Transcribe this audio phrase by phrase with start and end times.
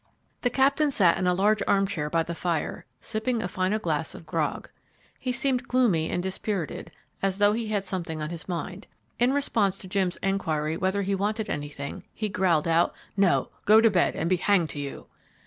[0.41, 4.25] The Captain sat in a large armchair by the fire, sipping a final glass of
[4.25, 4.67] grog.
[5.19, 6.89] He seemed gloomy and dispirited,
[7.21, 8.87] as though he had something on his mind.
[9.19, 13.91] In response to Jim's enquiry whether he wanted anything he growled out: "No, go to
[13.91, 15.05] bed, and be hanged to you."